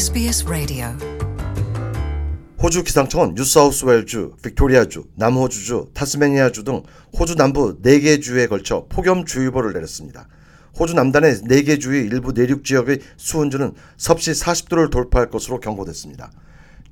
SBS 0.00 0.46
Radio. 0.46 0.86
호주 2.62 2.84
기상청은 2.84 3.34
뉴사우스웨일주, 3.34 4.32
빅토리아주, 4.42 5.04
남호주주, 5.16 5.90
타스메니아주 5.92 6.64
등 6.64 6.82
호주 7.18 7.34
남부 7.34 7.78
4개 7.82 8.22
주에 8.22 8.46
걸쳐 8.46 8.86
폭염주의보를 8.88 9.74
내렸습니다. 9.74 10.26
호주 10.78 10.94
남단의 10.94 11.42
4개 11.42 11.78
주의 11.78 12.06
일부 12.06 12.32
내륙 12.32 12.64
지역의 12.64 13.00
수온주는 13.18 13.74
섭씨 13.98 14.32
40도를 14.32 14.90
돌파할 14.90 15.28
것으로 15.28 15.60
경고됐습니다. 15.60 16.32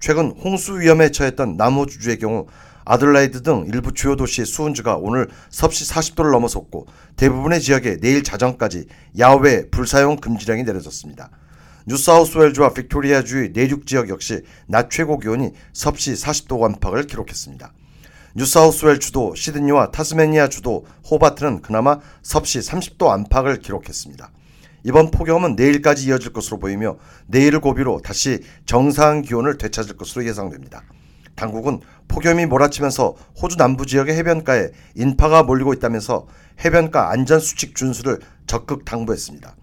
최근 0.00 0.32
홍수 0.32 0.78
위험에 0.78 1.10
처했던 1.10 1.56
남호주주의 1.56 2.18
경우 2.18 2.46
아들라이드 2.84 3.42
등 3.42 3.64
일부 3.72 3.94
주요 3.94 4.16
도시의 4.16 4.44
수온주가 4.44 4.96
오늘 4.96 5.28
섭씨 5.48 5.90
40도를 5.90 6.30
넘어섰고 6.30 6.84
대부분의 7.16 7.62
지역에 7.62 7.96
내일 8.02 8.22
자정까지 8.22 8.84
야외 9.18 9.66
불사용 9.70 10.16
금지령이 10.16 10.64
내려졌습니다. 10.64 11.30
뉴사우스웨일주와 11.88 12.74
빅토리아주의 12.74 13.52
내륙 13.54 13.86
지역 13.86 14.10
역시 14.10 14.42
낮 14.66 14.90
최고 14.90 15.18
기온이 15.18 15.52
섭씨 15.72 16.12
40도 16.12 16.62
안팎을 16.62 17.06
기록했습니다. 17.06 17.72
뉴사우스웨일 18.34 19.00
주도 19.00 19.34
시드니와 19.34 19.90
타스메니아 19.90 20.50
주도 20.50 20.84
호바트는 21.10 21.62
그나마 21.62 21.98
섭씨 22.22 22.58
30도 22.58 23.08
안팎을 23.08 23.60
기록했습니다. 23.60 24.30
이번 24.84 25.10
폭염은 25.10 25.56
내일까지 25.56 26.08
이어질 26.08 26.34
것으로 26.34 26.58
보이며 26.58 26.98
내일을 27.26 27.60
고비로 27.60 28.02
다시 28.04 28.40
정상 28.66 29.22
기온을 29.22 29.56
되찾을 29.56 29.96
것으로 29.96 30.26
예상됩니다. 30.26 30.82
당국은 31.36 31.80
폭염이 32.06 32.44
몰아치면서 32.44 33.16
호주 33.40 33.56
남부 33.56 33.86
지역의 33.86 34.14
해변가에 34.14 34.72
인파가 34.94 35.42
몰리고 35.42 35.72
있다면서 35.72 36.26
해변가 36.62 37.10
안전 37.10 37.40
수칙 37.40 37.74
준수를 37.74 38.20
적극 38.46 38.84
당부했습니다. 38.84 39.56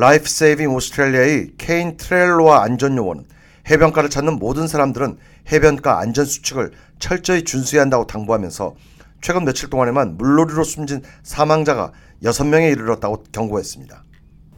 라이프 0.00 0.28
세이빙 0.28 0.72
오스트레일리아의 0.76 1.54
케인 1.58 1.96
트렐로와 1.96 2.62
안전 2.62 2.96
요원은 2.96 3.24
해변가를 3.68 4.08
찾는 4.10 4.38
모든 4.38 4.68
사람들은 4.68 5.18
해변가 5.50 5.98
안전 5.98 6.24
수칙을 6.24 6.70
철저히 7.00 7.42
준수해야 7.42 7.82
한다고 7.82 8.06
당부하면서 8.06 8.76
최근 9.20 9.44
며칠 9.44 9.68
동안에만 9.70 10.16
물놀이로 10.16 10.62
숨진 10.62 11.02
사망자가 11.24 11.90
6명에 12.22 12.70
이르렀다고 12.70 13.24
경고했습니다. 13.32 14.04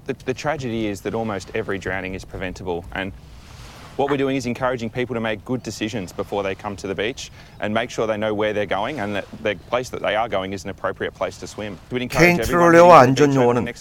The, 0.08 0.14
the 0.26 0.34
tragedy 0.34 0.86
is 0.86 1.00
that 1.00 1.16
almost 1.16 1.50
every 1.56 1.80
drowning 1.80 2.14
is 2.14 2.26
preventable, 2.26 2.84
and 2.94 3.16
what 4.00 4.10
we're 4.10 4.16
doing 4.16 4.36
is 4.36 4.46
encouraging 4.46 4.88
people 4.88 5.14
to 5.14 5.20
make 5.20 5.44
good 5.44 5.62
decisions 5.62 6.10
before 6.10 6.42
they 6.42 6.54
come 6.54 6.74
to 6.74 6.88
the 6.88 6.94
beach 6.94 7.30
and 7.60 7.74
make 7.74 7.90
sure 7.90 8.06
they 8.06 8.16
know 8.16 8.32
where 8.32 8.54
they're 8.54 8.64
going 8.64 8.98
and 8.98 9.14
that 9.14 9.26
the 9.42 9.54
place 9.68 9.90
that 9.90 10.00
they 10.00 10.16
are 10.16 10.26
going 10.26 10.54
is 10.54 10.64
an 10.64 10.70
appropriate 10.70 11.12
place 11.12 11.36
to 11.38 11.46
swim. 11.46 11.76
케인 12.08 12.40
트롤레와 12.40 13.00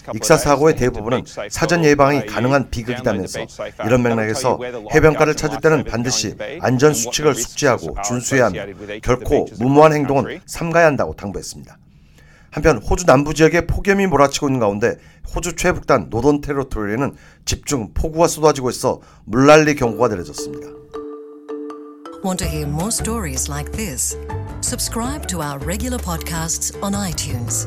couple 0.04 0.12
of 0.12 0.18
익사 0.18 0.36
사고의 0.36 0.76
대부분은 0.76 1.24
사전 1.50 1.86
예방이 1.86 2.26
가능한 2.26 2.70
비극이다면서. 2.70 3.48
이런 3.86 4.04
맥락에서 4.04 4.60
해변가를 4.94 5.36
찾을 5.36 5.62
때는 5.62 5.86
반드시 5.86 6.36
안전 6.60 6.94
수칙을 6.94 7.36
숙지하고 7.36 7.96
준수해야 8.04 8.52
the 8.52 9.00
결코 9.02 9.48
무모한 9.58 9.94
행동은. 9.94 10.42
삼가야 10.46 10.86
한다고 10.86 11.16
당부했습니다. 11.16 11.78
한편 12.52 12.78
호주 12.78 13.06
남부 13.06 13.34
지역에 13.34 13.68
폭염이 13.68 14.08
몰아치고 14.08 14.48
있는 14.48 14.60
가운데 14.60 14.98
호주 15.36 15.56
최북단 15.56 16.08
노던 16.10 16.42
테리토리에는 16.42 17.16
집중 17.46 17.94
폭우가 17.94 18.28
쏟아지고 18.28 18.70
있어 18.70 19.02
물난리 19.26 19.76
경고가 19.76 20.08
내려졌습니다. 20.08 20.68
Want 22.24 22.44
to 22.44 22.48
hear 22.48 22.68
more 22.68 22.90
stories 22.90 23.50
like 23.50 23.72
this? 23.72 24.18
Subscribe 24.62 25.26
to 25.28 25.42
our 25.42 25.58
regular 25.66 25.98
podcasts 25.98 26.76
on 26.84 26.94
iTunes. 26.94 27.66